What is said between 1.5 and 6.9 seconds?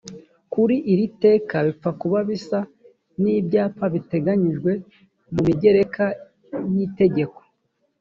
bipfa kuba bisa n ibyapa biteganijwe mu migereka y